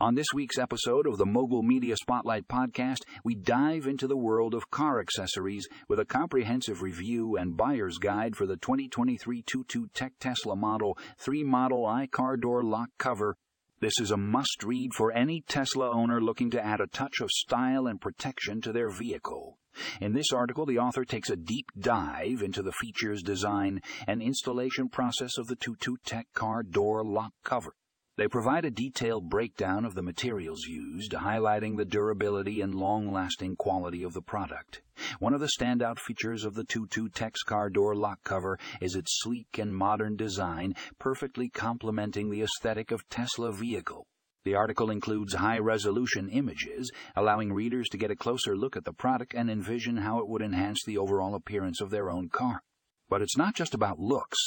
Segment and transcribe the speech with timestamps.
[0.00, 4.54] On this week's episode of the Mogul Media Spotlight podcast, we dive into the world
[4.54, 10.12] of car accessories with a comprehensive review and buyer's guide for the 2023 TUTU Tech
[10.20, 13.36] Tesla Model 3 model Y car door lock cover.
[13.80, 17.30] This is a must read for any Tesla owner looking to add a touch of
[17.30, 19.58] style and protection to their vehicle.
[20.00, 24.88] In this article, the author takes a deep dive into the features, design, and installation
[24.88, 27.74] process of the TUTU Tech car door lock cover.
[28.18, 34.02] They provide a detailed breakdown of the materials used, highlighting the durability and long-lasting quality
[34.02, 34.82] of the product.
[35.20, 39.20] One of the standout features of the 22 Tex car door lock cover is its
[39.22, 44.08] sleek and modern design, perfectly complementing the aesthetic of Tesla vehicle.
[44.44, 49.32] The article includes high-resolution images, allowing readers to get a closer look at the product
[49.32, 52.62] and envision how it would enhance the overall appearance of their own car.
[53.08, 54.38] But it's not just about looks.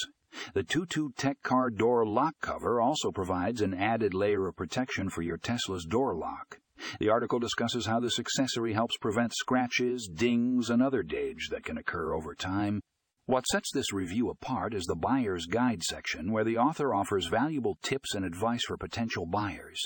[0.53, 5.21] The TUTU Tech Car door lock cover also provides an added layer of protection for
[5.21, 6.59] your Tesla's door lock.
[6.99, 11.77] The article discusses how this accessory helps prevent scratches, dings, and other damage that can
[11.77, 12.81] occur over time.
[13.27, 17.77] What sets this review apart is the buyer's guide section, where the author offers valuable
[17.83, 19.79] tips and advice for potential buyers.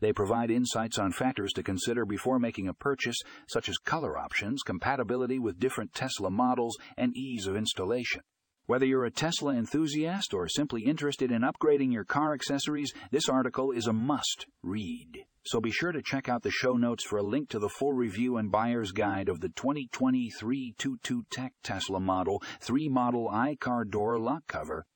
[0.00, 3.16] They provide insights on factors to consider before making a purchase,
[3.48, 8.22] such as color options, compatibility with different Tesla models, and ease of installation.
[8.72, 13.70] Whether you're a Tesla enthusiast or simply interested in upgrading your car accessories, this article
[13.70, 15.26] is a must read.
[15.44, 17.92] So be sure to check out the show notes for a link to the full
[17.92, 23.84] review and buyer's guide of the 2023 TUTU Tech Tesla Model 3 model Y car
[23.84, 24.86] door lock cover